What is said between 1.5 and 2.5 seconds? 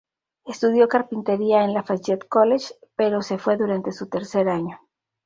en Lafayette